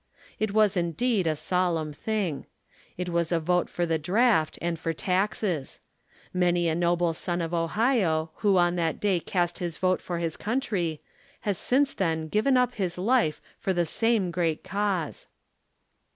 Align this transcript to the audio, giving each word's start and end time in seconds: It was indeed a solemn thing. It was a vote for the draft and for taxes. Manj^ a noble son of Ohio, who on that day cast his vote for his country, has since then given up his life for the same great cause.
It 0.39 0.51
was 0.51 0.75
indeed 0.75 1.27
a 1.27 1.35
solemn 1.35 1.93
thing. 1.93 2.47
It 2.97 3.07
was 3.09 3.31
a 3.31 3.39
vote 3.39 3.69
for 3.69 3.85
the 3.85 3.99
draft 3.99 4.57
and 4.59 4.79
for 4.79 4.93
taxes. 4.93 5.79
Manj^ 6.35 6.71
a 6.71 6.73
noble 6.73 7.13
son 7.13 7.39
of 7.39 7.53
Ohio, 7.53 8.31
who 8.37 8.57
on 8.57 8.77
that 8.77 8.99
day 8.99 9.19
cast 9.19 9.59
his 9.59 9.77
vote 9.77 10.01
for 10.01 10.17
his 10.17 10.37
country, 10.37 10.99
has 11.41 11.59
since 11.59 11.93
then 11.93 12.29
given 12.29 12.57
up 12.57 12.73
his 12.73 12.97
life 12.97 13.39
for 13.59 13.73
the 13.73 13.85
same 13.85 14.31
great 14.31 14.63
cause. 14.63 15.27